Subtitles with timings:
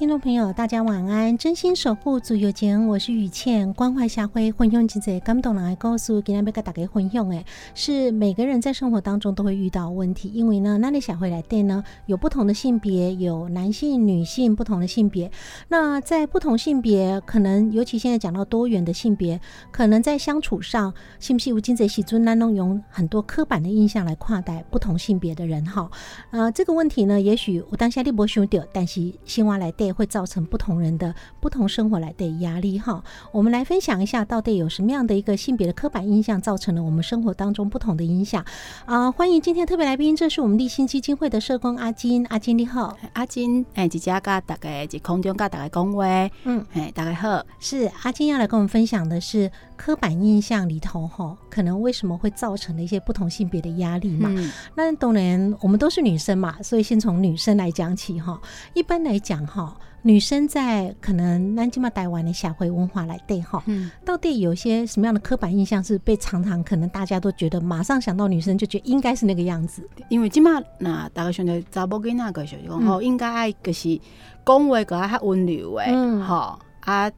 [0.00, 1.36] 听众朋友，大家晚安！
[1.36, 15.30] 真心守护足有情，我是雨倩，关怀下会，分享真侪感动人的故事，今天要跟大家分享诶，是每个人在生活当中都会遇到问题，因为呢，那里社会来电呢，有不同的性别，有男性、女性不同的性别。
[15.68, 19.38] 那在不同性别，可能尤其现在讲到多元的性别，
[19.70, 25.90] 可能在相处上，是不是有真侪时阵，咱拢用很多刻板的印象来跨待不同性别的人哈？
[26.30, 30.00] 呃，这个问题呢，也许我当下你无想到，但是新蛙来电电。
[30.00, 33.04] 会造成不同人的不同生活来的压力哈。
[33.32, 38.42] 我们来分享一下，到底有什么样的一个性别的刻板印象造成了我们生活当中不同的影响
[38.86, 39.10] 啊？
[39.10, 46.06] 欢迎今天特别来宾，这是我们立新基金会的社工阿金，阿金你好，阿金哎，姐姐甲大概在空中甲大概讲话，
[46.44, 54.30] 嗯，哎，大家好，是阿金要来跟我们分享的是刻板印象里头哈，可能为什么会造成的一些不同性别的压力嘛？
[54.74, 58.40] 那当然我们都是女生嘛，所以先从女生来讲起哈。
[58.72, 59.76] 一般来讲哈。
[60.02, 63.62] 女生在可能南京嘛台湾的社会文化来对哈，
[64.04, 74.00] 到底有些什么样的刻板印象是被常常可能大家都觉得马上想到女生就觉得应该是那个样子，因为即嘛那大家选择查某囡仔个时候，吼应该爱就是
[74.46, 75.92] 讲话个较温柔诶，
[76.22, 77.10] 吼啊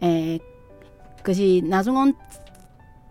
[0.00, 0.38] 诶，
[1.24, 2.14] 就是那种讲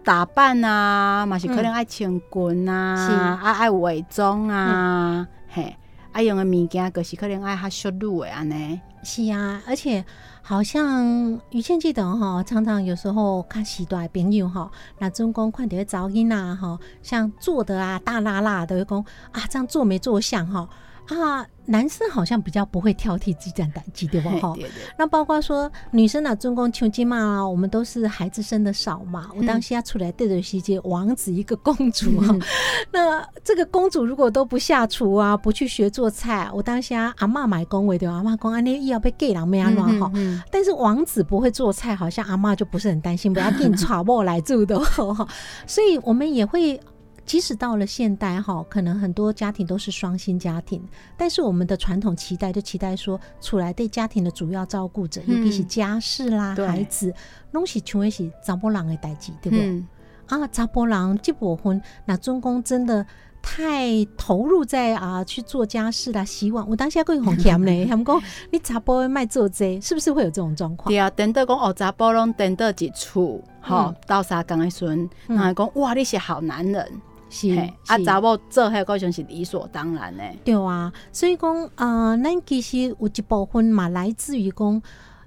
[0.03, 5.75] 打扮啊，嘛是可能爱穿裙啊，啊爱伪装啊，嘿。
[6.18, 8.82] 爱用的物件，就是可能爱较淑女的安尼。
[9.04, 10.04] 是啊，而且
[10.42, 20.68] 好像于倩记得哈，常常有时候看时代朋友哈，那中公看到噪音啊哈，像做的啊大辣辣都会讲啊，这样做没做像哈。
[21.07, 24.53] 啊，男生好像比较不会挑剔自己的胆机，对不哈？
[24.97, 29.29] 那包括说女生啊，中公求金嘛，我们都是孩子生的少嘛。
[29.35, 32.35] 我当下出来对着西街王子一个公主哈，
[32.91, 38.16] 那这个公主如果都不下厨啊，不去学做菜，我当下阿妈买工位对吧？
[38.16, 40.12] 阿妈讲安尼要被 gay 郎没安乱哈。
[40.51, 45.28] 但是王子不会做菜，好像阿妈就不是很担心，不要给你传播来住的哈。
[45.66, 46.79] 所以我们也会。
[47.28, 50.82] 即使到了现代哈，可能很多家庭都是双薪家庭，
[51.18, 57.14] 但是我们的传统期待就期待说，出来对家庭的主要照顾者，尤其是家事啦、孩子，
[57.52, 59.84] 拢是全为是查波郎的代志，对不对？
[60.28, 63.06] 啊，查波郎结过婚，那中公真的
[63.42, 66.66] 太投入在啊去做家事啦、洗碗。
[66.70, 68.22] 我当下会很甜嘞， 他们讲
[68.52, 70.90] 你查波卖做这，是不是会有这种状况？
[70.90, 76.90] 对啊，等到讲哦，查波拢等到一处，好到三刚的时阵，然后讲哇，你是好男人。
[77.30, 77.50] 是
[77.88, 80.24] 啊，查某做迄个像是理所当然的。
[80.46, 84.82] 对啊，所以讲啊，咱其实有一部分嘛，来自于讲，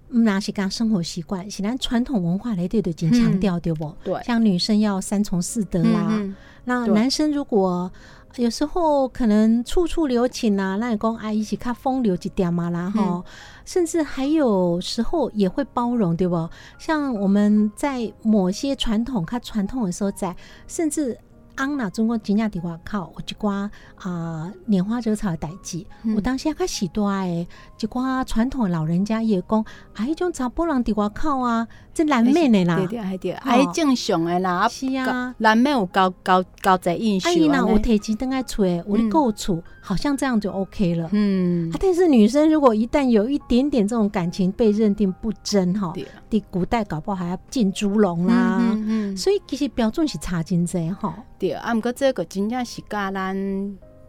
[0.08, 3.94] 那是讲生活习惯，是咱传统文化来对的，经强调对不？
[4.02, 6.20] 对，像女生要三从四德啦，
[6.64, 7.92] 那男生如果
[8.36, 13.22] 有时候可能处处留情啊，那你讲啊，一起看风流一点嘛啦哈，
[13.64, 16.48] 甚至还有时候也会包容，对不？
[16.78, 20.34] 像我们在某些传统看传统的时候，在
[20.66, 21.18] 甚至。
[21.56, 27.48] 安那中国真正伫外口有一寡啊拈花惹草的代志，有当时较时代诶，
[27.78, 29.60] 一寡传统的老人家会讲
[29.94, 31.66] 啊，迄种查甫人伫外口啊，
[32.00, 35.34] 这难免的啦对，对对，还正常的啦，是啊。
[35.38, 41.10] 难免有高高高在印象阿姨呢，我提钱等爱处，我的够处，好像这样就 OK 了。
[41.12, 48.58] 嗯，，但是女生如果一旦有一点点这种感情被认定不真哈，对第古代搞不好还要进猪笼啦。
[48.60, 51.14] 嗯嗯，所以其实标准是差真济哈。
[51.38, 53.34] 对，啊，毋过这个真正是甲咱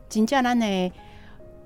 [0.07, 0.91] 真正咱的。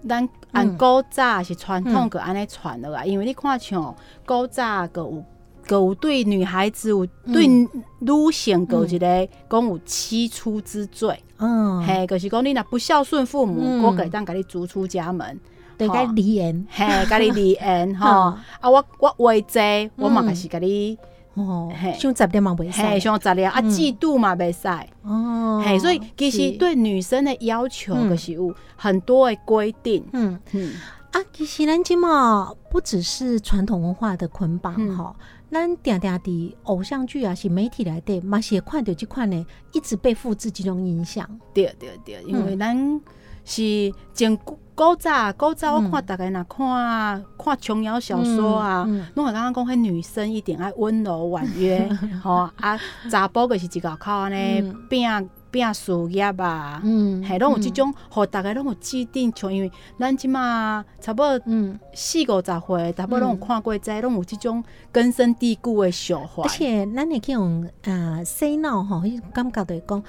[0.07, 5.23] 咱按古早是传统嗯个安尼传落来，因为你看像古早个有
[5.69, 7.69] 有对女孩子有对嗯
[7.99, 13.83] 女性个有一个讲有七出之罪，嗯，嘿，就是讲你若不孝顺父母，嗯。
[13.83, 15.39] 我可以当甲你逐出家门，
[15.77, 18.05] 对该离言嘿，甲你离言 吼。
[18.05, 20.97] 哈啊，我我话济，我嘛也是甲你
[21.33, 23.69] 哦嘿，胸十点嘛袂嘿，使像十点啊，嗯。
[23.69, 24.67] 嫉妒嘛袂使。
[25.03, 30.05] 哦，嘿，所以其实是对女生的要求嗯就是有很多的规定。
[30.13, 30.39] 嗯。
[30.53, 30.73] 嗯，
[31.11, 34.95] 啊，其实咱今嘛不只是传统文化的捆绑嗯。
[34.95, 35.15] 哈。
[35.51, 41.27] 咱定定伫偶像剧啊，是媒体来的，嘛是会看到即款呢，一直被复制这种影响。
[41.53, 43.01] 对对对，因为咱
[43.45, 51.87] 是前古古早古早，我看大概若看看琼瑶小说啊拢会感觉讲，迄女生一定爱温柔婉约，
[52.21, 52.77] 吼啊，
[53.09, 54.87] 查甫个是一个靠安尼嗯。
[54.89, 55.07] 拼
[55.55, 56.81] 拼事业啊。
[56.83, 64.61] 嗯，嘿，拢有即种，互大家拢有既定像，因为咱即马差不多嗯，四五十岁，差不多拢有看过这，拢有即种
[64.91, 66.43] 根深蒂固的笑话。
[66.43, 70.03] 而且咱会去用啊 say no 吼，迄种感觉就是讲，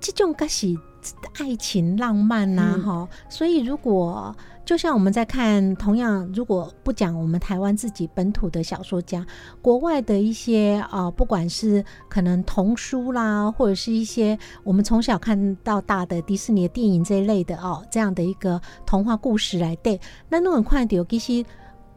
[0.00, 0.76] 即种该是
[1.38, 2.82] 爱情浪漫呐、嗯。
[2.82, 4.34] 哈、所以如果
[4.70, 9.26] 就像我们在看，同样如果不讲我们台湾自己本土的小说家，
[9.60, 21.44] 国外的一些啊，不管是可能童书啦，或者是一些我们从小看到大的迪士尼的电影这一类的哦，这样的一个童话故事来对，那那很快点其实。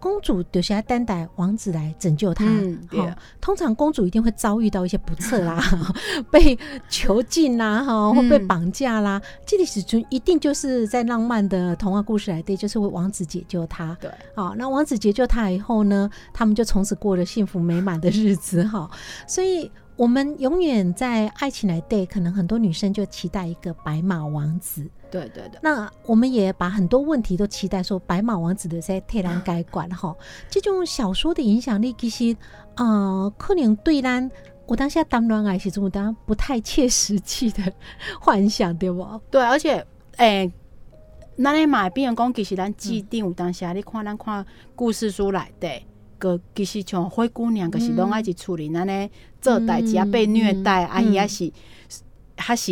[0.03, 5.63] 公主就是要担待王子来拯救她，嗯对齁通常公主一定会遭遇到一些不测啦，
[6.29, 6.59] 被
[6.89, 9.21] 囚禁啦，哈，或被嗯绑架啦。
[9.45, 13.97] 这里始终一定就是在浪漫的童话故事来对，就是为王子解救她。
[14.01, 18.91] 对，好，那王子解救她以后呢，他们就从此过了幸福美满的日子哈。
[19.25, 24.85] 所以我们永远在爱情来对，可能很多女生就期待一个白马王子。
[25.13, 30.15] 对对对，那我们也把很多问题都期待说白马王子的在替咱改管哈。
[30.49, 32.35] 这种小说的影响力其实
[32.75, 34.29] 呃，可能对咱
[34.65, 37.71] 我当下当恋爱时阵，有当不太切实际的
[38.19, 39.21] 幻想，对不？
[39.29, 39.85] 对，而且
[40.17, 40.51] 诶。
[41.35, 44.45] 咱咧嘛会变成讲，其实咱既定有当时啊，你看咱看
[44.75, 45.83] 故事书内底，
[46.19, 49.09] 个其实像灰姑娘，就是拢爱去处理咱咧
[49.41, 51.51] 做代志啊，嗯被虐待啊，嗯伊也是，
[52.37, 52.71] 还是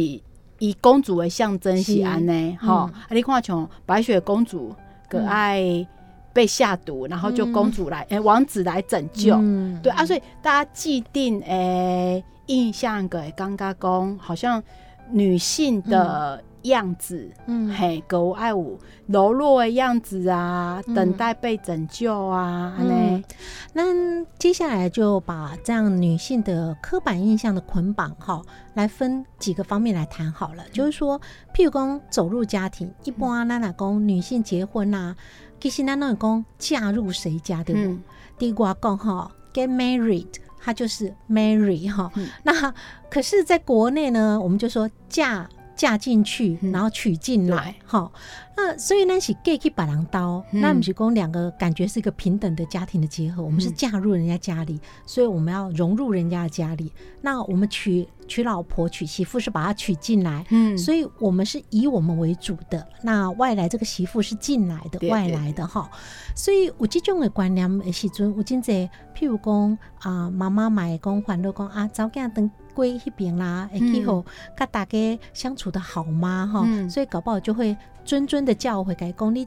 [0.62, 2.68] 以公主为象征是是安尼嗯。
[2.68, 2.75] 吼。
[2.75, 4.74] 啊，你看像白雪公主，
[5.10, 5.28] 个嗯。
[5.28, 5.88] 爱
[6.31, 9.36] 被下毒，然后就公主来，诶，王子来拯救。
[9.36, 9.80] 嗯。
[9.81, 14.62] 对啊，所以大家既定诶、印象个刚刚讲，好像
[15.10, 17.69] 女性的样子，嗯。
[17.69, 20.94] 嘿，有爱有柔弱的样子啊，嗯。
[20.94, 23.24] 等待被拯救啊，安嗯、
[23.74, 28.42] 那接下来就把这样女性的刻板印象的捆绑哈，
[28.74, 30.63] 来分几个方面来谈好了。
[30.72, 31.19] 就是说，
[31.54, 35.16] 譬如讲走入家庭，一般咱来讲女性结婚啊，
[35.60, 37.81] 其实咱那讲嫁入谁家，对不？
[37.81, 38.04] 嗯。
[38.38, 40.28] 第二讲哈，get married，
[40.60, 42.12] 它就是 marry 哈。
[42.16, 42.28] 嗯。
[42.44, 42.74] 那
[43.10, 45.48] 可是，在国内呢，我们就说嫁
[45.81, 48.12] 嫁进去，嗯然后娶进来对，哈。
[48.56, 56.92] 那所以呢是 gay 去把人刀，那我们是讲两个感觉是一个平等的家庭的结合，我们是嗯嫁入人家家里，所以我们要融入人家的家里。
[57.22, 65.91] 那我们娶娶老婆娶媳妇是把她娶进来，嗯所以我们是以我们为主的，那外来这个媳妇是进来的，外来的哈。
[66.34, 74.24] 所以有这种的观念的时阵，有真济，譬如讲啊，妈妈嘛会讲烦恼讲啊，早囝等过迄边啦，会去互
[74.55, 76.50] 甲大家相处的好吗？
[76.53, 79.46] 哈、嗯所以搞不好就会谆谆的教诲，改讲你。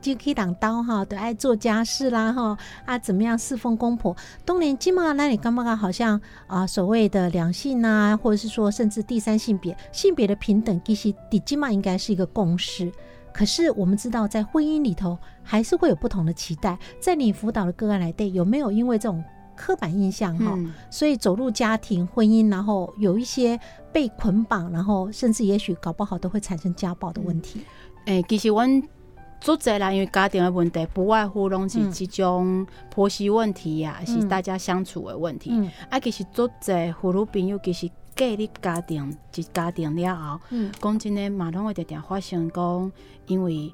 [0.00, 4.16] 就去当刀哈，都爱做家事啦哈啊，怎么样侍奉公婆？
[4.44, 12.90] 当然，基本上那你干嘛好像啊，所谓的两性啊，或者是说甚至第三性别性别的平等，其实底基嘛应该是一个共识。
[13.32, 16.76] 可是我们知道，在婚姻里头还是会有不同的期待。
[17.00, 19.22] 在你辅导的个案来对，有没有因为这种
[19.54, 23.58] 刻板印象哈，嗯所以走入家庭婚姻，然后有一些
[23.92, 27.60] 被捆绑，然后甚至也许搞不好都会产生家暴的问题。
[28.06, 28.82] 诶、其实阮
[29.40, 31.90] 做侪啦，因为家庭的问题，不外乎拢是嗯。
[31.90, 34.28] 即种婆媳问题呀、是嗯。
[34.28, 35.50] 大家相处的问题。
[35.52, 35.70] 嗯。
[35.88, 40.70] 啊，其实做侪妇女朋友，其实建立家庭一家庭了后，嗯。
[40.80, 42.92] 讲真诶，嘛拢会常常发生讲，
[43.26, 43.72] 因为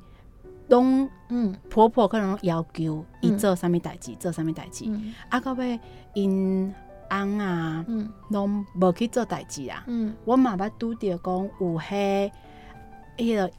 [0.69, 1.55] 拢嗯。
[1.69, 3.39] 婆婆可能要求伊嗯。
[3.39, 5.13] 做啥物代志，做啥物代志，嗯。
[5.29, 5.81] 啊，到尾
[6.15, 6.73] 因
[7.11, 12.31] 翁啊，嗯，拢无去做代志啊，嗯，我嘛捌拄着讲有迄
[13.17, 13.51] 迄个。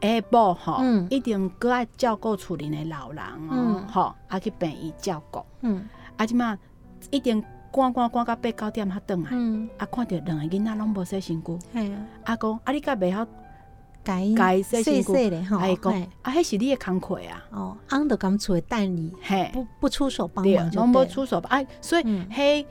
[0.00, 6.58] 下晡吼，一定搁爱照顾厝里的老人哦，吼，啊去病院照顾，嗯，啊即嘛
[7.10, 9.30] 一定赶赶赶到八九点才转来，
[9.78, 13.26] 啊看着两个囡仔拢无洗身躯，系啊，啊讲啊你甲袂晓
[14.04, 15.30] 改改洗身躯？
[15.30, 22.66] 咧，吼，讲啊迄是你的工课啊，哦，安得咁厝等你，嘿，不不出手帮忙就对，拢无出手，啊，所以迄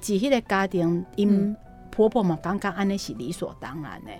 [0.00, 1.56] 是迄个家庭因。
[1.98, 4.12] 婆婆嘛，感觉安尼是理所当然的，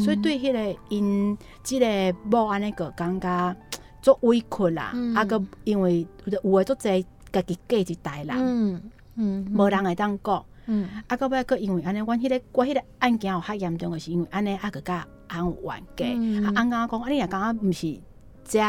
[0.00, 1.86] 所以对迄个因即个
[2.30, 3.56] 某安尼个感觉
[4.00, 8.82] 做委屈啦，啊个因为有诶做侪家己嫁一代人，嗯
[9.16, 18.00] 嗯，无人会当讲，嗯，啊个尾个因为安尼，阮迄个我迄个案件有较严重诶，是因为安尼啊个甲安冤家，啊安刚讲，啊你若感觉毋是
[18.44, 18.60] 遮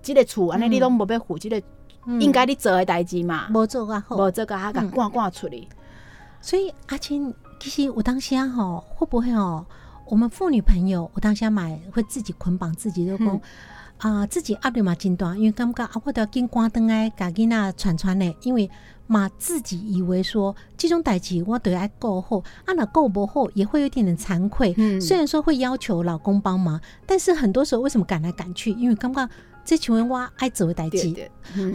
[0.00, 1.62] 即个厝安尼，你拢无要负即个
[2.18, 5.68] 应该你做诶代志嘛，无做啊好，无做啊甲赶赶出去，
[6.40, 7.34] 所以阿青。
[7.60, 9.64] 其实我当下吼会不会哦？
[10.06, 13.40] 我们妇女朋友，我当下买会自己捆绑自己的工
[13.98, 18.70] 啊，自己压力嘛真大，因为感觉啊，我都要跟关灯哎，家己那传传嘞，因为
[19.06, 24.74] 嘛自己以为说这种代志我都要够好，啊那够不好也会有点点惭愧。
[25.00, 28.70] 虽然说会要求老公帮忙，但是很多时候为什么赶来赶去？
[28.72, 29.28] 因为感觉。
[29.68, 31.14] 这请问我，爱走代际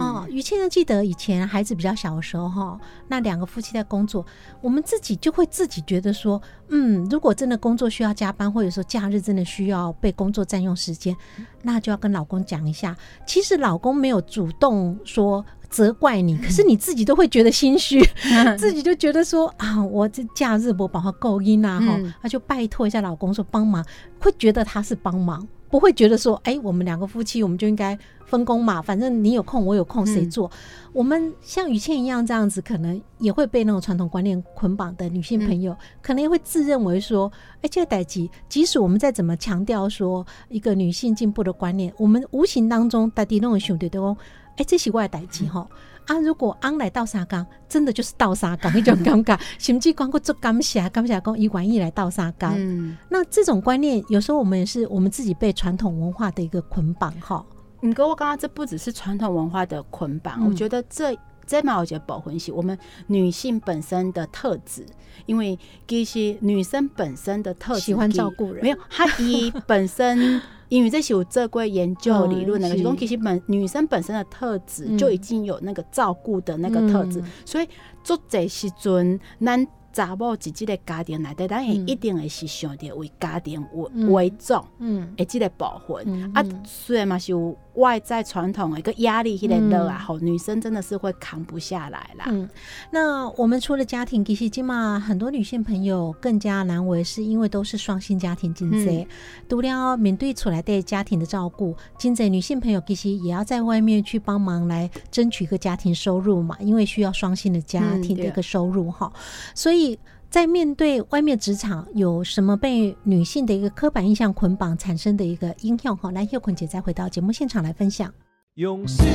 [0.00, 0.26] 哦。
[0.28, 4.26] 于倩呢，记得以前孩子比较小的时候哈，那两个夫妻在工作，
[4.60, 11.16] 我们自己就会自己觉得说，嗯，如果真的工作需要加班，或者说假日真的需要被工作占用时间，
[11.62, 12.96] 那就要跟老公讲一下。
[13.24, 18.04] 其实老公没有主动说责怪你，可是你自己都会觉得心虚，
[18.58, 23.86] 自己就觉得说啊，我这假日我把它够音啊哈，那就拜托一下老公说帮忙，
[24.18, 25.46] 会觉得他是帮忙。
[25.74, 28.80] 不会觉得说，哎，我们两个夫妻，我们就应该分工嘛。
[28.80, 30.48] 反正你有空，我有空，谁做？
[30.92, 37.28] 我们像雨倩一样这样子，可能也会被那种传统观念捆绑的女性朋友，可能也会自认为说，
[37.60, 44.16] 哎，这个代际，即使我们再怎么强调说一个女性进步的观念，我们无形当中大抵那种兄弟都，
[44.54, 45.66] 哎，这是我的代际哈。
[46.06, 46.18] 啊！
[46.18, 52.54] 如果安来倒沙缸，真的就是倒沙缸一种尴尬， 甚至光顾做感谢，感谢讲以玩意来倒沙缸。
[52.56, 57.44] 嗯，那这种观念，有时候我们也是我们自己被传统文化的一个捆绑哈。
[57.80, 64.84] 你跟我刚刚这不只是传统文化的捆绑，我觉得这这嘛，我觉得保魂系我们女性本身的特质，
[65.26, 70.40] 因为其实女生本身的特质喜欢照顾人，没有她以本身。
[70.74, 77.68] 因为这是有这过研究理论的，其中其实本女生本身的特质就已经有那个照顾的那个特质，所以
[78.02, 86.32] 做这时阵，咱查某自己的家庭内底，咱也一定会是想着为家庭为为重，嗯，诶，即个部分。
[86.34, 87.56] 啊，虽然嘛是有。
[87.74, 92.26] 外在传统的一个压力，一点的啊，好，女生真的是会扛不下来啦。
[92.28, 92.48] 嗯，
[92.90, 99.06] 那我们除了家庭，其实今嘛很多女性朋友更加难为，是因为都是双性家庭经济，
[99.48, 109.12] 除了面对出来对家庭的照顾，经济女性朋友其实也要在外面去帮忙来争取一个家庭收入嘛，因为需要双性的家庭的一个收入哈，
[109.54, 109.98] 所以。
[110.34, 118.12] 在面对外面职场有什么被女性的一个刻板印象捆绑产生的一个影响哈，来秀坤姐再回到节目现场来分享。
[118.56, 119.06] 用心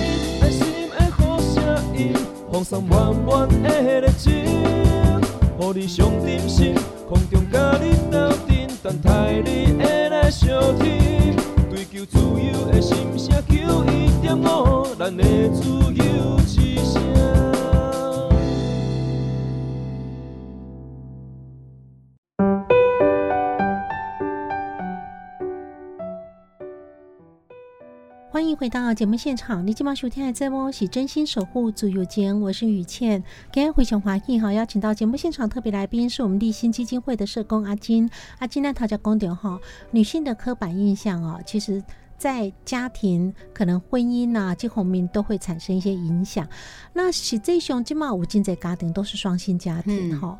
[0.42, 1.62] 爱心的好声
[1.94, 2.14] 音，
[2.50, 4.32] 放松满满的热情，
[5.60, 6.74] 予你上点心，
[7.10, 11.36] 空中甲你斗阵，等待你会来相听，
[11.70, 17.59] 追求自由的心声，求一点五，咱的自由之声。
[28.39, 33.22] 欢迎回到节目现场，你今晚收听的节目是真心守护自由间，我是雨倩。
[33.51, 38.10] 今天非常欢迎哈，邀请到节目现场特别来宾是我们立新基金会的社工阿金。
[38.38, 39.60] 阿金呢，他叫公点哈，
[39.91, 41.84] 女性的刻板印象哦，其实
[42.17, 46.48] 在家庭、可能婚姻呐、结婚面都会产生一些影响。
[46.93, 50.39] 那实际上，今晚五金在家庭都是双性家庭哈。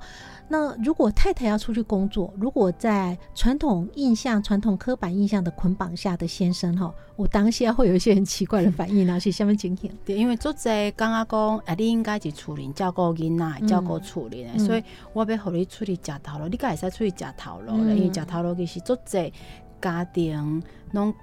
[0.52, 9.92] 那如果太太要出去工作，如果在传统印象、传统刻板印象的捆绑下的先生哈，我当下会有一些很奇怪的反应啊，是什么情形？
[10.04, 19.32] 对，因为做在刚刚讲，哎，你应该是处理照顾囡仔，照顾处理的，所以我要和你出去食头路，你该会使出去食头路了，因为食头路其实做在
[19.80, 20.64] 家庭
[20.94, 21.14] 拢。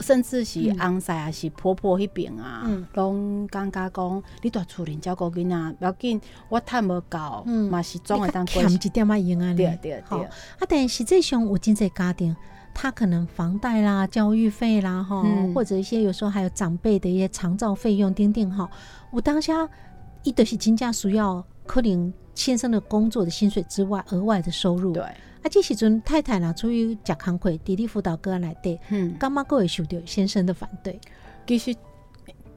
[0.00, 9.54] 甚至是翁婿啊，是婆婆迄边啊，拢感觉讲你大厝人照顾囡仔，不要紧，我趁无够，嘛是总会当欠一点仔用啊。
[9.54, 10.18] 对对对。
[10.22, 10.28] 啊，
[10.68, 12.34] 但实际上有经济家庭，
[12.74, 15.22] 他可能房贷啦、教育费啦，哈，
[15.54, 18.68] 或者一些有时候还有长辈的一些长照费用等等哈。
[19.10, 19.68] 我当下
[20.24, 24.92] 伊都是真正需要可能先生的工作的薪水之外，额外的收入。
[24.92, 25.14] 对，啊，
[25.50, 30.98] 这时阵太太呢，出于食工课，弟弟辅导个案来对，嗯，干嘛各会受到先生的反对？
[31.46, 31.74] 其实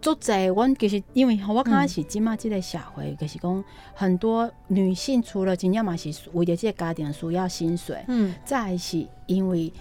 [0.02, 9.72] 做在阮其实因为我感觉是即嘛即个社会，就是讲很多女性除了真正嘛是为着这个家庭需要薪水，嗯再是因为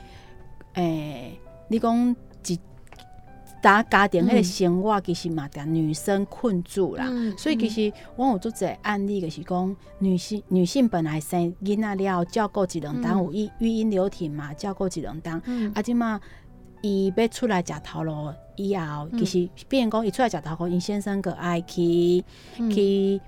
[0.74, 1.38] 诶、
[1.68, 2.14] 你讲
[2.46, 2.58] 一
[3.62, 7.06] 打家庭迄个生活，其实嘛，将女生困住啦。
[7.08, 15.40] 嗯所以其实我有做一个案例，就是讲女性女性本来生囡仔了，照顾一两当有育育婴留停嘛，照顾一两当。
[15.46, 15.72] 嗯。
[15.75, 16.20] 啊，即嘛
[16.82, 22.22] 伊要出来食头路以后，其实变讲伊出来食头路，因先生个爱去、
[22.70, 23.20] 去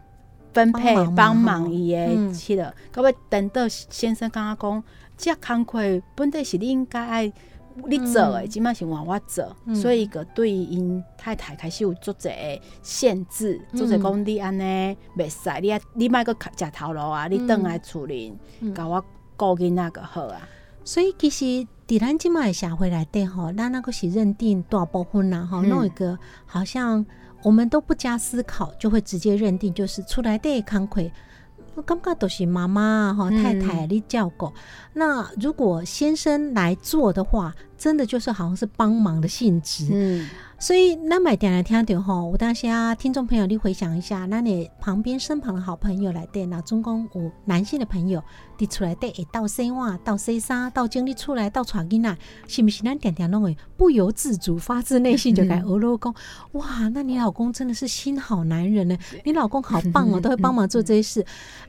[0.53, 2.29] 分配帮忙伊嗯。
[2.29, 2.73] 的去了。
[2.93, 4.85] 到尾等到先生刚刚讲，
[5.17, 5.81] 这工课
[6.15, 7.33] 本来是你应该爱
[7.87, 12.31] 你做诶，即嘛是换我做，嗯所以个对因太太开始有做者
[12.83, 19.05] 限制，做者讲你安尼袂使，你啊你莫个食头路啊，你倒来厝里嗯甲我
[19.37, 20.41] 顾囡仔个好啊。
[20.85, 21.45] 所以其实
[21.87, 27.05] 伫咱即卖社会内底吼，咱那个是认定大部分啦吼，嗯弄一个好像
[27.43, 31.03] 我们都不加思考，就会直接认定就是出来的工课。
[31.75, 34.53] 我感觉都是妈妈啊哈嗯太太你照顾。
[34.95, 39.87] 那如果先生来做的话，真的就是好像是帮忙的性质。
[39.93, 40.29] 嗯
[40.61, 48.21] 所以，那买点来听到吼，我当下听众朋友，你回想一下，那你旁边身旁的好朋友来对，那总共有男性的朋友，
[48.59, 52.19] 你出来对，会到洗碗、到洗衫、到整理出来、到带囡仔，
[52.49, 56.13] 是不是咱点点拢会不由自主、发自内心就该俄 罗讲，
[56.55, 61.21] 哇，那你老公真的是心好男人呢，你老公好棒哦，都会帮忙做这些事。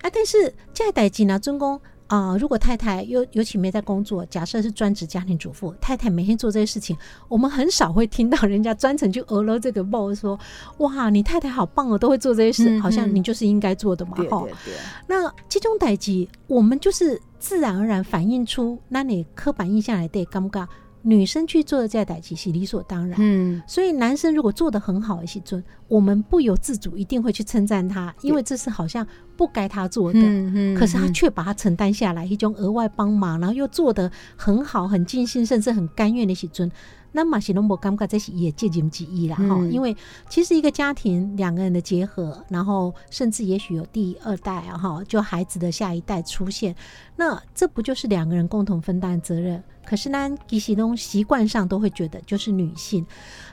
[0.02, 1.80] 啊，但是这代志呢，尊公。
[2.10, 6.98] 啊、如果太太尤尤其没在工作，假设是专职家庭主妇，太太每天做这些事情，
[7.28, 10.38] 我们很少会听到人家专程去俄罗这个 boss 说，
[10.80, 14.50] 哇，你太太好棒哦，都会做这些事，嗯好像你就是应该做的嘛，哈、对对。
[14.66, 14.74] 对，
[15.08, 20.66] 那这种代际，我们就是自然而然反映出，那你刻板印象来对，尴尬，
[21.02, 23.18] 女生去做的这代其是理所当然。
[23.22, 29.06] 嗯所以男生如果做得很好一些，尊，我们不由自主一定会去称赞他，因为这是好像
[29.38, 30.20] 不该他做的。
[30.22, 36.70] 嗯可是他却把他承担下来，一种额外帮忙，然后又做得很好、很尽心，甚至很甘愿的时阵，
[37.12, 39.96] 那马西龙伯感觉这是也借鉴之一啦哈、嗯因为
[40.30, 46.76] 其实一个家庭两个人的结合，然后甚至也许有第二代啊哈，就孩子的下一代出现，
[47.16, 49.64] 那这不就是两个人共同分担责任？
[49.86, 53.06] 可是呢，其实东习惯上都会觉得就是女性，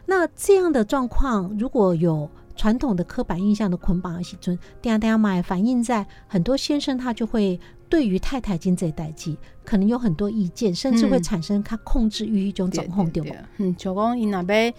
[0.07, 2.29] 那这样的状况如果有。
[2.59, 11.22] 传统的刻板印象的捆绑的时阵，等下等下嘛，反映在很多先生他就会对于太太经这代际，可能有很多意见，甚至会嗯。
[11.22, 13.35] 产生他控制欲一种掌控，对不？
[13.59, 14.72] 嗯，像讲伊若要，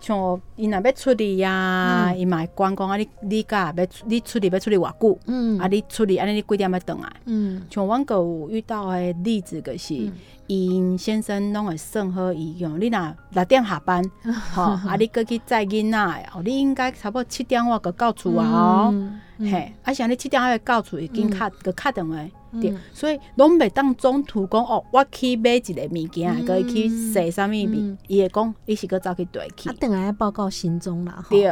[0.00, 2.18] 像伊若要出力呀，嗯。
[2.18, 5.58] 伊嘛会管讲啊，你你甲要出你出力要出力偌久，嗯。
[5.58, 7.12] 啊，你出力安尼你几点要倒来？
[7.26, 7.62] 嗯。
[7.70, 10.12] 像阮个有遇到的例子，就是嗯。
[10.46, 14.04] 因先生拢会算好伊用，你若六点下班，
[14.54, 18.90] 吼，啊，你过去载囡仔的，哦，你应该差不多七点我个到厝啊哦。
[18.92, 22.14] 嗯嘿，啊，像你七点还到厝，已经敲个敲电话，
[22.60, 29.68] 对嗯，所以拢袂当中途讲哦，我去买一个物件，可以去洗啥物物嗯，伊会讲你是搁走去对去。
[29.68, 31.28] 啊，，等来报告行踪啦，哈。
[31.30, 31.50] 对，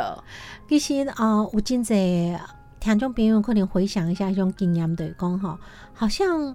[0.69, 2.39] 其实啊、有真侪
[2.81, 5.59] 听众朋友可能回想一下这种经验对讲哈，
[5.93, 6.55] 好像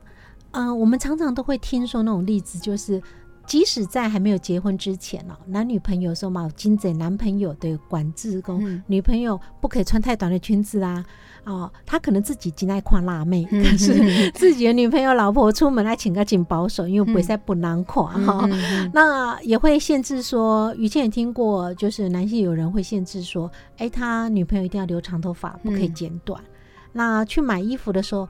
[0.51, 3.01] 嗯、呃我们常常都会听说那种例子，就是
[3.47, 11.03] 即使在还没有结婚之前哦，男女朋友说嘛，有金贼男朋友的管制工、嗯女朋友不可以穿太短的裙子啊。
[11.45, 18.45] 哦，他可能自己真爱看辣妹，嗯可是 自己的女朋友、老婆出门来请个紧保守，因为不会不难看哈。
[18.93, 26.43] 那也会限制说，以前也听过，就是男性有人会限制说，哎、他女朋友一定要留长头发，不可以嗯剪短。
[26.91, 28.29] 那去买衣服的时候，嗯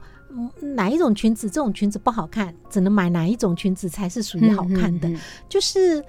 [0.60, 6.04] 哪一种裙子这种裙子不好看，只能买哪一种裙子才是属于好看的，嗯嗯就是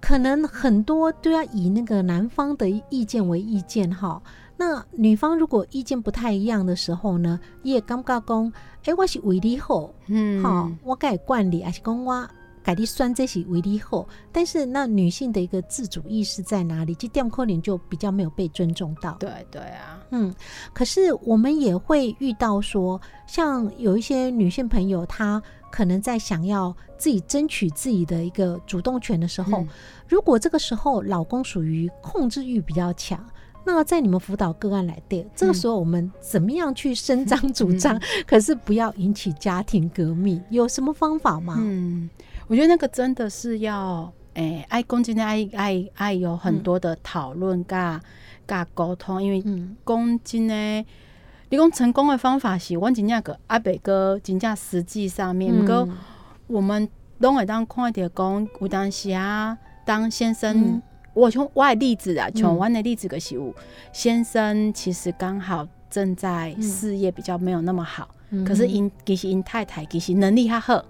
[0.00, 4.22] 可能很多都要以那个男方的意见为意见哈。
[4.56, 8.52] 那女方如果意见不太一样的时候呢，也尴尬讲，
[8.84, 10.42] 哎、我是为你好，嗯。
[10.42, 12.28] 好、我该惯你，还是讲我
[12.68, 16.94] 改你酸这些为你后，但是那女性的一个自主意识在哪里？
[16.94, 19.16] 这点可能就比较没有被尊重到。
[19.18, 20.34] 对对啊，嗯，
[20.74, 29.68] 可是我们也会遇到说，像有一些女性朋友，她可能在想要自己争取自己的一个主动权的时候，嗯
[30.06, 33.24] 如果这个时候老公属于控制欲比较强。
[33.64, 38.00] 那在你们辅导个案来对，这个时候我们怎么样去伸张 主张？
[38.26, 41.56] 可是不要引起家庭革命，有什么方法吗？
[41.60, 42.08] 嗯，
[42.48, 48.00] 我觉得那个真的是要，诶、爱公今天爱爱爱有很多的讨论，噶
[48.46, 49.76] 噶沟通，因为嗯。
[49.84, 50.54] 讲真的，
[51.50, 55.86] 你讲成功的方法是，我真正个阿北哥真正实际上面，毋过
[56.46, 60.80] 我们拢会当看着讲，有当时啊，当先生，
[61.12, 63.54] 我从我的例子啊，从我的例子个是有
[63.92, 68.08] 先生其实刚好正在事业比较没有那么好，
[68.46, 70.82] 可是因其实因太太其实能力较好。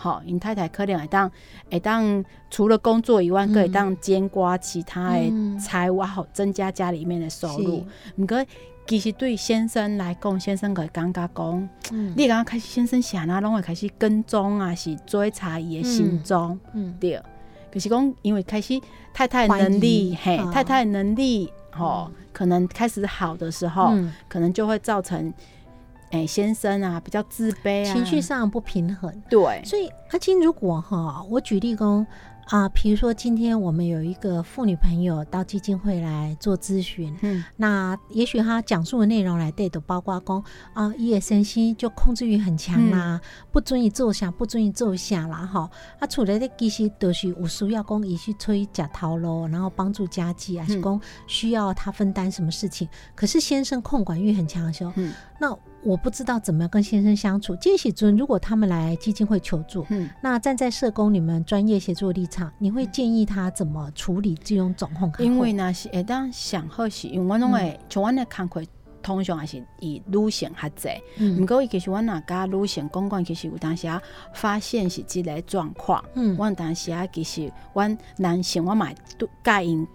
[0.00, 1.30] 好，因太太可能会当
[1.68, 7.84] 会当除了工作以外，可以当兼挂其他的财务，好增加家里面的收入。
[8.16, 8.38] 毋过
[8.86, 11.68] 其实对先生来讲，先生会感觉讲，
[12.14, 17.20] 你刚刚开始先生想啊，拢会开始跟踪啊，是追查伊的行踪，嗯对。
[17.72, 18.80] 可是讲，因为开始
[19.12, 23.92] 太太能力，嘿，太太能力，吼，可能开始好的时候，
[24.28, 25.34] 可能就会造成。
[26.10, 29.12] 哎，先生啊，比较自卑啊，情绪上不平衡。
[29.28, 32.06] 对，所以阿金，如果哈，我举例讲。
[32.50, 40.42] 啊，比如说今天我们有一个妇女朋友到基金会来做咨询，嗯，那也许她讲述的内容来对的，包括公
[40.72, 43.20] 啊，夜深心就控制欲很强啦，
[43.52, 55.54] 不准你坐下，不准你坐下啦，哈，啊，出来的其实都是有需要讲，也去催假逃咯，然后帮助家计，还是公需要他分担什么事情，可是先生控管欲很强的时候，嗯，那。
[55.82, 57.54] 我不知道怎么样跟先生相处。
[57.56, 65.12] 建喜尊，如果他们来基金会求助，嗯，那站在社工你们专业协助立场，你会建议他怎么处理这种状况？
[65.18, 68.66] 因为呢是，会当想好是，因为我拢会从我的看开，
[69.00, 70.88] 通常还是以女性较济。
[71.18, 74.02] 嗯，不过其实我哪家女性公关其实有当时啊
[74.34, 79.86] 发现是这个状况，嗯，我当时啊其实我男性我买都介因。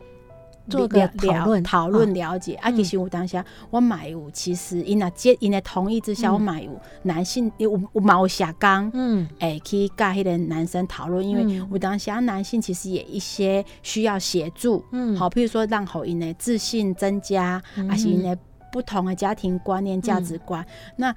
[0.70, 2.54] 做个讨论讨论了解。
[2.56, 6.72] 啊，其实我当下我买有，其实因那接因的同意之下，我买有
[7.04, 18.38] 男性有有毛下刚，嗯，哎，可以跟迄个男生讨论，因为我当下男性其实也一些需要协助，嗯，好，譬如说让后因的自信增加，还是因的
[18.72, 21.14] 不同的家庭观念价值观，那。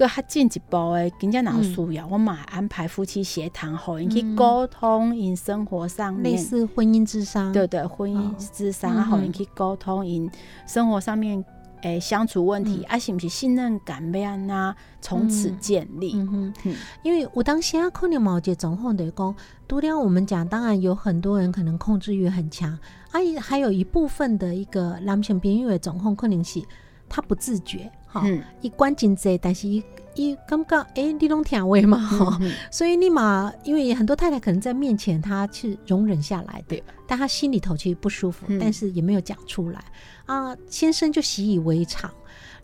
[0.00, 2.06] 个较进一步的，更加哪需要？
[2.06, 10.30] 我嘛安排夫妻协谈，互因去沟通，因生活上面类似婚姻之商，对对，婚姻之商，互因去沟通，因
[10.66, 11.44] 生活上面
[11.82, 16.12] 诶相处问题，啊是毋是信任感要安那从此建立？
[16.14, 19.34] 嗯哼，因为我当下可能毛姐总后的讲，
[19.68, 22.70] 除了我们讲，当然有很多人可能控制欲很强，
[23.12, 26.62] 啊，还有一部分的一个男性朋友的总控可能是
[27.08, 27.90] 他不自觉。
[28.12, 28.24] 好，
[28.60, 29.82] 一关真济，但是一
[30.16, 39.80] 一感觉哎，你拢听话嘛，哈，所以你嘛，因为很多太太可能在面前，她是容忍下来的，但她心里头其实不舒服，但是也没有讲出来
[40.26, 40.56] 啊。
[40.68, 42.10] 先生就习以为常。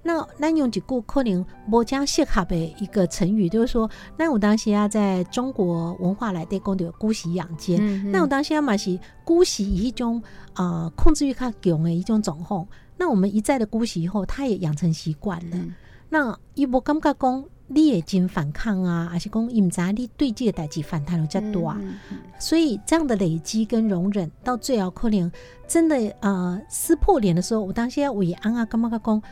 [0.03, 10.23] 那那用几句可能摩加谢卡的一个成语，就是说，那我当时啊，在中国文化来对讲的姑息养奸，那我当时啊嘛是姑息一种
[10.55, 12.67] 啊控制欲较强的一种状况。
[12.97, 15.57] 那我们一再的姑息以后，他也养成习惯了。
[16.09, 21.81] 那伊无感觉讲你也经反抗啊，还是讲伊毋知你对这个代志反弹有较多啊？
[22.39, 25.31] 所以这样的累积跟容忍，到最后可能
[25.67, 29.23] 真的呃撕破脸的时候，我当时要为安啊感觉讲，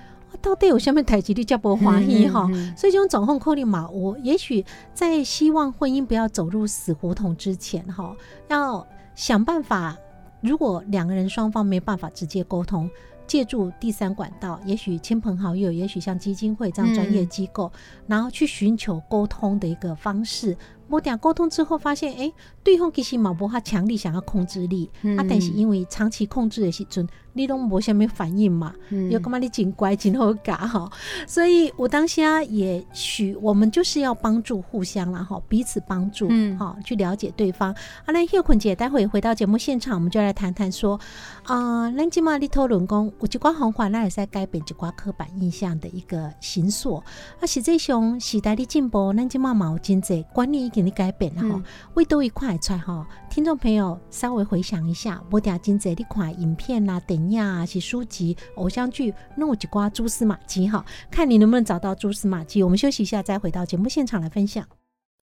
[0.43, 2.47] 到底有下面代志你叫不怀疑哈？
[2.77, 8.15] 所以这种掌控可能嘛，我也许在希望婚姻不要走入死胡同之前哈，
[8.49, 9.97] 要想办法。
[10.41, 12.91] 如果两个人双方没办法直接沟通。
[13.27, 17.71] 借助第三管道，也许亲朋好友，也许像基金会这样专业机构，
[18.07, 20.57] 然后去寻求沟通的一个方式。
[20.89, 28.75] 我俩沟通之后发现，哎，对方其实毛博他强力想要控制力，啊，但是因为长期控制的时阵，你拢无什么反应嘛，
[29.11, 30.91] 又干嘛你真乖真好嘎哈，
[31.27, 37.73] 所以我当下也许我们就是要帮助互相啦哈，彼此帮助，嗯，好去了解对方。
[37.73, 41.01] 啊，那叶坤姐，待会回到节目现场，我们就来谈谈说，
[41.45, 46.97] 啊，咱今嘛你讨论讲，有一寡方法，那也是改变一寡刻板印象的一个形塑。
[47.41, 50.74] 啊，实际上时代的进步，咱今嘛毛经济观念。
[50.75, 51.63] 给你改变了哈，
[51.95, 53.07] 为多一块出哈。
[53.31, 62.61] 听众朋友稍微回想一下，我点金这一款影片啊、电影啊、是书籍、偶像剧，弄几瓜蛛丝马迹哈，看你能不能找到蛛丝马迹。
[62.61, 64.65] 我们休息一下，再回到节目现场来分享。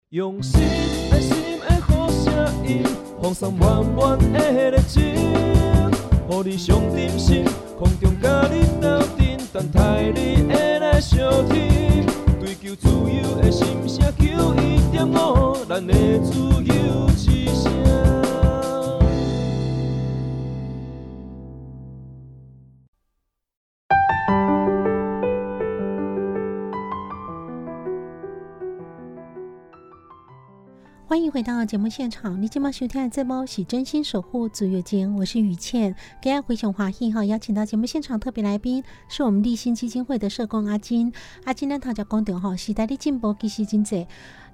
[0.08, 0.58] 用心
[1.10, 2.32] 爱心的好声
[2.66, 2.82] 音，
[3.20, 7.44] 放松满满的热情，予你上点心，
[7.78, 11.20] 空中甲你斗阵，等待你的来相
[12.62, 15.56] 求自由的心声，求一点五。
[15.68, 17.72] 咱的自由之声。
[31.12, 32.40] 欢迎回到节目现场。
[32.40, 35.94] 你今晚收听的这波是真心守护足月间，我是雨倩。
[36.22, 41.12] 今天回熊华裔哈，邀请到节目现场特别来宾是我们立新基金会的社工阿金。
[41.44, 44.06] 阿金呢，他叫公德哈，时代的进步其实真济。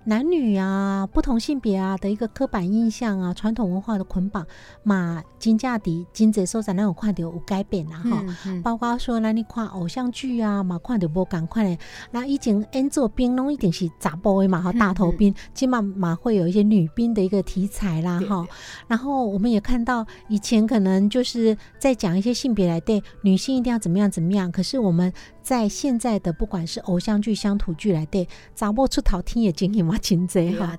[0.09, 4.47] 男女啊，不同性别啊的一个刻板印象啊，传统文化的捆绑，
[4.83, 8.25] 嘛，金价底金泽收在那种看到有改变啦哈。
[8.65, 11.79] 包括说，那你看偶像剧啊，嘛看到无赶快嘞。
[12.11, 18.47] 那以前演做兵拢一定是杂波的嘛哈，大头兵，起码嘛会有一些女兵的一个题材啦哈。
[18.87, 25.13] 然后我们也看到以前可能就是在讲一些性别来对女性一定要怎么样怎么样，可是我们。
[25.49, 30.77] 在现在的不管是偶像剧、乡土剧来对，找不出头听也经营嘛，金贼哈。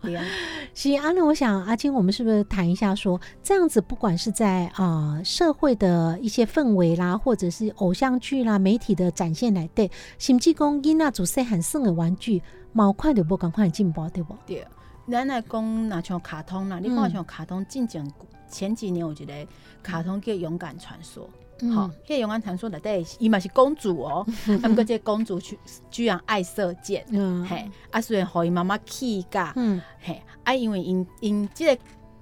[0.76, 12.40] 是阿那，我想阿金，我们是不是谈一下说，这样子不管是在啊社会的一些氛围啦，或者是偶像剧啦、媒体的展现来对，甚至讲因那组细很生的玩具，
[12.72, 14.36] 毛快就不赶快进步对不？
[14.46, 14.64] 对，
[15.10, 18.08] 咱来讲那像卡通啦，你看像卡通，进前
[18.48, 19.48] 前几年我觉得
[19.82, 21.26] 卡通叫《勇敢传说》。
[21.74, 24.26] 好，迄个勇敢传说内底，伊嘛是公主哦，
[24.64, 25.58] 啊，毋过即个公主居
[25.92, 27.06] 居然爱射箭，
[27.48, 29.54] 嘿，啊，虽然互伊妈妈气噶，
[30.00, 31.78] 嘿，啊，因为因因即个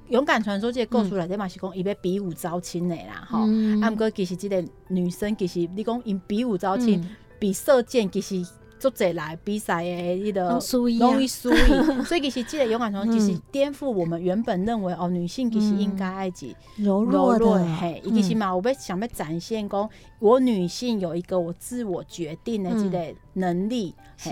[0.10, 3.40] 勇敢传说即个故事内底嘛是讲伊要比武招亲的啦，吼，
[3.82, 7.04] 啊，毋过其实即个女生其实你讲因比武招亲，
[7.40, 8.46] 比射箭其实。
[8.80, 10.42] 做者来比赛的迄个
[11.00, 24.30] 容易输赢，所以其实这个勇敢传说其实颠覆我们原本认为哦，女性其实应该爱己柔弱的，嘿，其实嘛，我要想要展现讲，我女性有一个我自我决定的这个能力，是，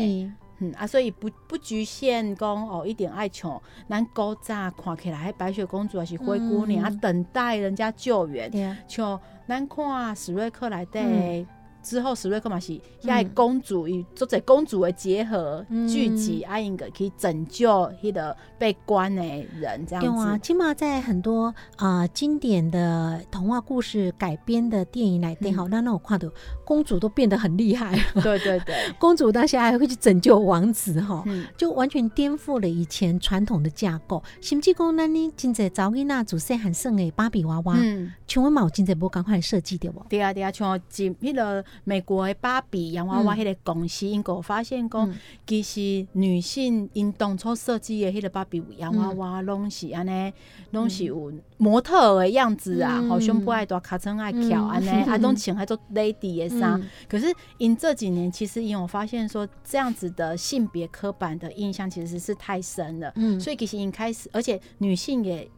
[0.60, 8.50] 嗯啊，所以不不局限讲哦，一点爱宠，咱古早看起来，白雪公主还是灰姑娘啊，等待人家救援，
[8.88, 11.46] 像咱看史瑞克来的。
[11.86, 17.70] 之后，史瑞克嘛是要公主与作者公主的结合聚集，爱应个可以拯救
[18.02, 20.06] 迄个被关的人，这样子。
[20.06, 26.28] 有啊，起码在很多啊经典的童话故事改编的电影来电好，那那种看到
[26.66, 27.96] 公主都变得很厉害。
[28.16, 31.24] 对 对对， 公主当下还会去拯救王子哈，
[31.56, 34.24] 就完全颠覆了以前传统的架构。
[34.42, 40.04] 甚至讲，那你今在找囡那做细汉生的芭比娃娃，嗯请问毛今在不赶快设计的不？
[40.10, 41.64] 对啊对啊，像今那个。
[41.84, 45.14] 美国的芭比洋娃娃迄个公司，因个发现讲，
[45.46, 50.34] 其实女性因当初设计的迄个芭比洋娃娃，拢是安尼，
[50.72, 56.82] 拢是有模特的样子啊，好胸部爱大，卡层爱翘安尼，啊，拢穿还做 lady 的衫。
[57.08, 63.12] 可是因这几年，其实因我发现说，这样子的性别刻板的印象其实是太深了。
[63.16, 65.50] 嗯，所以其实因开始，而且女性也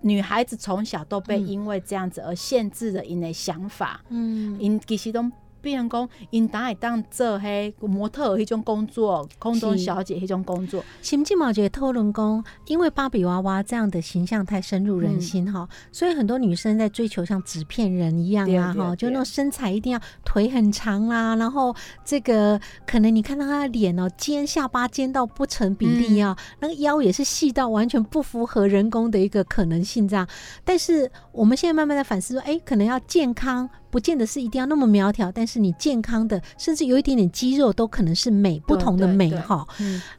[0.00, 4.00] 女孩子从小都被因为这样子而限制了因的想法。
[4.10, 5.24] 嗯，因其实都。
[5.66, 10.84] 变成讲，因当会当做迄模特迄种工作，空中小姐迄种工作。
[11.02, 21.74] 甚至毛姐讨论讲，因为芭比娃娃这样的形象太深入人心哈，所以很多女生在追求像纸片人一样啊哈，就那种身材一定要腿很长啦，然后
[22.04, 30.24] 这个可能你看到她的脸哦，尖下巴尖到不成比例啊，那个腰也是细到完全不符合人工的一个可能性这样。
[30.64, 33.68] 但是我们现在慢慢在反思说，哎，可能要健康。
[33.90, 39.66] 不见得是一定要那么苗条，但是你健康的，甚至有一点点肌肉，都可能是美，不同的美哈。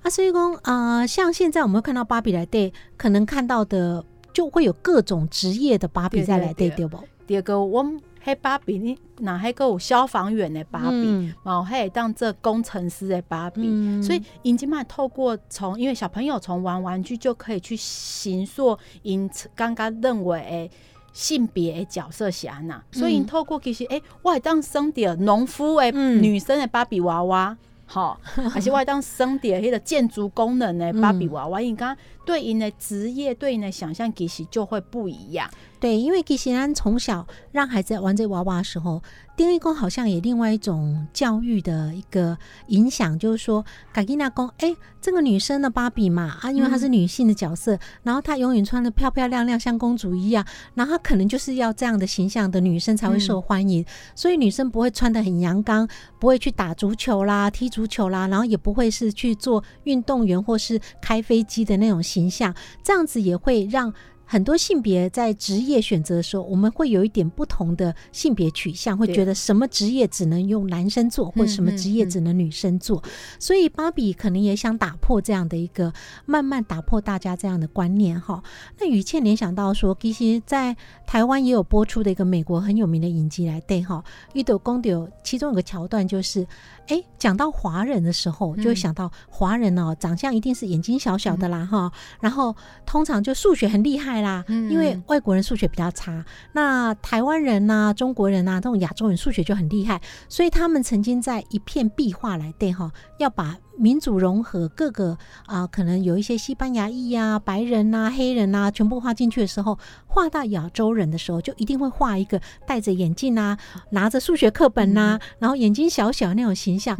[0.01, 4.03] 啊，所以讲啊，像现在我们会看到芭比来对，可能看到的
[4.33, 6.97] 就会有各种职业的芭比在来对，对不？
[7.27, 20.71] 第二个，我们黑芭比，你哪还个有消防员的芭比，然后还当这工程师的芭比，所以已经嘛透过从，因为小朋友从玩玩具就可以去形塑，因刚刚认为诶。
[21.17, 28.21] 性别的角色是安那，所以透过其实，哎，我会当生点农夫诶，女生的芭比娃娃，好，
[28.53, 35.49] 还是我还当生点迄个建筑工人的芭比娃娃，因刚对应的职业，对应的想象，其实就会不一样。
[35.79, 39.01] 对，因为其实咱从小让孩子玩这娃娃的时候。
[39.37, 42.35] 丁义公好像也另外一种教育的一个
[42.69, 43.63] 影响，就是说，
[43.93, 53.85] 卡吉娜公，哎，这个女生的芭比嘛，啊，因为她是女性的角色，然后她永远穿的漂漂亮亮，像公主一样，然后她可能就是要这样的形象的女生才会受欢迎，
[54.15, 55.87] 所以女生不会穿的很阳刚，
[56.19, 63.93] 不会去打足球啦、踢足球啦，然后也不会是去做运动员或是开飞机的那种形象，这样子也会让。
[64.29, 73.01] 很多性别在职业选择的时候，我们会有一点不同的性别取向，会觉得什么职业只能用男生做，或者什么职业只能女生做。
[73.39, 75.93] 所以芭比可能也想打破这样的一个，
[76.25, 78.43] 慢慢打破大家这样的观念哈。
[78.77, 80.75] 那雨倩联想到说，其实，在
[81.05, 84.03] 台湾也有播出的一个美国很有名的影集来对哈，
[84.33, 86.45] 一斗公有其中有个桥段就是。
[86.87, 91.91] 哎，讲到华人的时候，就会想到华人哦，长相一定是眼睛小小的啦，哈。
[92.19, 96.23] 然后通常就数学很厉害啦，因为外国人数学比较差。
[96.53, 113.57] 那台湾人呐、中国人呐，这种亚洲人数学就很厉害，所以他们曾经在一片壁画来对哈，要把民主融合各个啊，可能有一些西班牙裔呀、白人呐、黑人呐，全部画进去的时候，画到亚洲人的时候，就一定会画一个戴着眼镜啊，
[113.91, 116.97] 拿着数学课本呐，然后眼睛小小那种形象。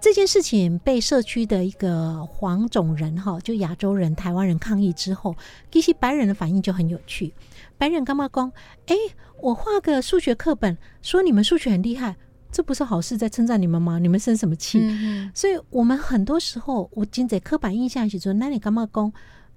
[0.00, 5.34] 这件事情被社区的一个黄种人哈，就亚洲人、台湾人抗议之后，
[5.72, 7.32] 其实白人的反应就很有趣。
[7.78, 8.52] 白人干嘛讲？
[8.86, 8.94] 哎，
[9.40, 12.16] 我画个数学课本，说你们数学很厉害，
[12.54, 13.98] 这不是好事，在称赞你们吗？
[13.98, 14.78] 你们生什么气？
[15.34, 19.12] 所以，我们很多时候，我今在刻板印象写说，那你干嘛讲？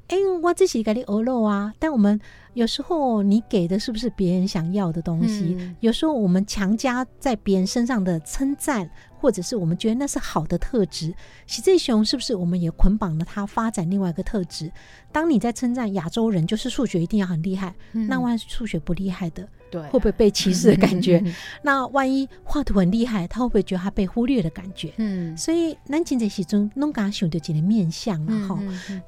[0.08, 1.72] 哎，我自己给你鹅肉啊！
[1.78, 2.20] 但我们
[2.54, 5.56] 有时候你给的是不是别人想要的东西？
[5.82, 8.90] 有时候我们强加在别人身上的称赞。
[9.20, 11.14] 或者是我们觉得那是好的特质，
[11.46, 14.72] 喜这熊是不是我们也捆绑了他发展另外一个特质？
[15.12, 21.24] 当你在称赞亚洲人就是数学一定要很厉害，那万一数学不厉害的，对，会不会被歧视的感觉？
[21.64, 24.94] 那万一画图很厉害，他会不会觉得他被忽略的感觉？
[24.98, 28.60] 嗯，所以咱今在其中弄刚想到几个面相了哈，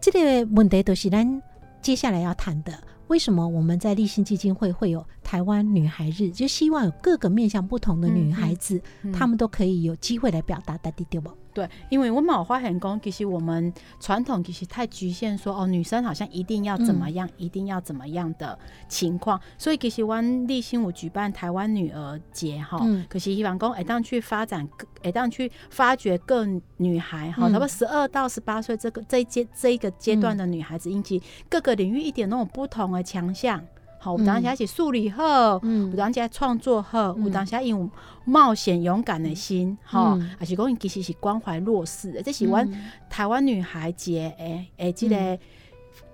[0.02, 1.42] 这个问题都是咱
[1.82, 2.74] 接下来要谈的。
[3.10, 6.32] 为什么我们在立信基金会会有台湾女孩日？
[6.32, 8.80] 就希望有各个面向不同的女孩子，
[9.12, 11.32] 她们都可以有机会来表达，对对不？
[11.54, 18.58] 对，因为我们花很工，其实我们传统其实太局限，说哦，女生好像一定要怎么样，一定要怎么样的
[18.88, 19.40] 情况。
[19.58, 24.68] 所以其实湾立新我举办台湾女儿节哈，可是希望讲哎当去发展，
[25.02, 26.46] 哎当去发掘各
[26.78, 33.64] 女孩哈，差不多十二到十八岁这个这一阶这一个阶段的女孩子，引起各个领域一点那种不同的强项。
[34.00, 35.60] 好，有当时是数理好，
[35.92, 37.90] 有当时创作好，有当时因有
[38.26, 42.68] 冒险勇敢的心，吼，还是讲其实是关怀弱势的，这是阮
[43.10, 45.38] 台湾女孩节诶诶，这个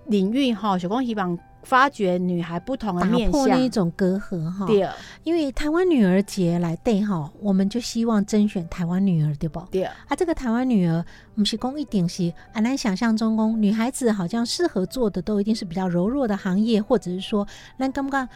[0.08, 1.38] 领域吼，是讲希望。
[1.66, 4.66] 发掘女孩不同的面向，那一种隔阂哈。
[4.66, 4.88] 对，
[5.24, 9.60] 因为台湾女儿节来对哈，我们就希望甄选台湾女儿，对不？
[9.72, 9.84] 对。
[9.84, 17.46] 啊，这个台湾女儿，我们是公一点是很难想象中，公女孩子好像适合做的都一定是比较柔弱的行业，或者是说，
[17.78, 18.30] 那刚刚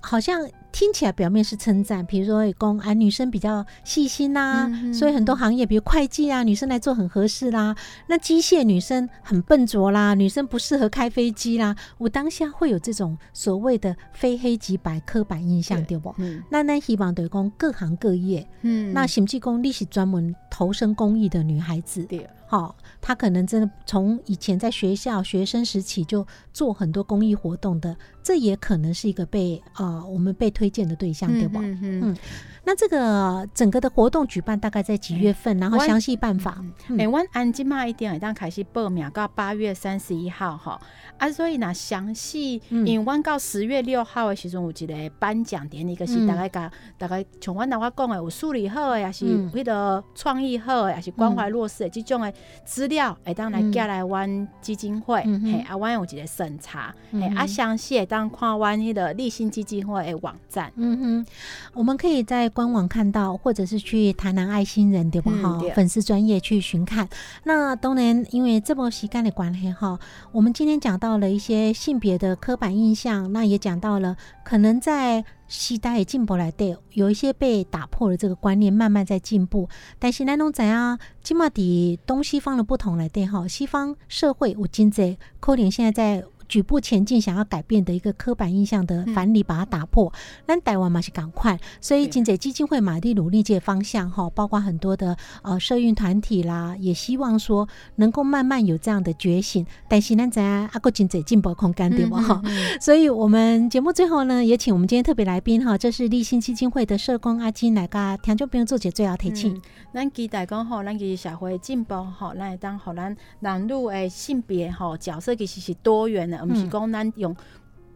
[0.00, 0.40] 好像。
[0.72, 7.74] 听起来表面是称赞，比如说公啊，女生比较细心呐，所以很多行业，比如会计啊，女生来做很合适啦。
[8.06, 11.74] 那机械女生很笨拙啦，女生不适合开飞机啦。
[11.98, 16.14] 我当下会有这种所谓的非黑即白刻板印象，对不？
[16.48, 30.48] 那那希望对公各行各业，嗯，那审计工历史专门投身公益的女孩子，对，好，她可能真的从以前在学校学生时期就做很多公益活动的，这也可能是一个被啊，我们被。
[30.60, 31.58] 推荐的对象对吧？
[31.62, 32.16] 嗯嗯，
[32.64, 35.58] 那这个整个的活动举办大概在几月份？
[35.58, 36.62] 然后详细办法。
[36.98, 40.78] 哎，我按今嘛一点，当开始报名到八月三十一号哈。
[41.16, 52.30] 啊，所以呢详细，因为我到十月六号的时阵有一个颁奖典礼，个是大概讲大概像我那我讲的有数理好的，也是迄个创意好的，也是关怀弱势的这种的
[52.66, 60.36] 资料，会当来寄来阮基金会，嘿，啊，阮有一个审查，嘿，啊，详细会当看阮迄个立新基金会的网。
[60.50, 61.26] 赞，嗯哼，
[61.72, 65.30] 我们可以在官网看到，或者是去台南爱心人对吧？
[65.40, 67.08] 哈，粉丝专业去寻看。
[67.44, 69.98] 那当然，因为这波时间的关系哈，
[70.32, 79.68] 我们今天讲到了一些性别的刻板印象，那也讲到了可能在时代进步来对，有一些被打破了这个观念，慢慢在进步。
[80.00, 86.26] 但是那种怎样，起码的东西方的不同来对哈，西方社会我今在可能现在在。
[86.50, 90.12] 举步前进，想要改变的一个刻板印象的反理，把它打破。
[90.46, 99.64] 那台湾嘛是赶快，所以金泽基金会马蒂努力这方向哈，包括很多的呃社运团体啦，也希望说能够慢慢有这样的觉醒。
[99.88, 102.20] 但是呢，在阿国金泽进步空间对吗？
[102.20, 102.42] 哈，
[102.82, 109.62] 所以我们节目最后呢，也请我们今天特别来宾哈，这是立新基金会的社工阿金来噶听众朋友做节最后提醒。
[109.94, 116.39] 咱期待讲吼，咱其实社会进步吼，咱会当好咱男女诶性别吼角色其实是多元的。
[116.44, 117.34] 毋是讲咱用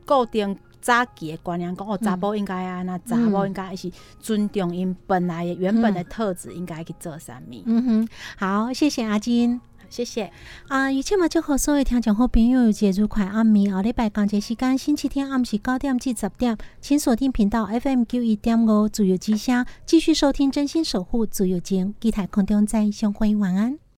[0.06, 7.62] 固定早期的观念讲哦，查甫应该啊，那查某应该是尊重因本来原本的特质，应该去做啥物。
[7.64, 10.30] 嗯哼，好，谢谢阿金，谢谢
[10.68, 10.90] 啊。
[10.90, 23.83] 以前嘛，就和所有听众好朋友节愉快暗暝，后礼拜讲节时间，星期天暗时九点至十点，请锁定频道 FM 九一点五自由之声，继续收听真心守护自由间，期待空中再相会，晚安。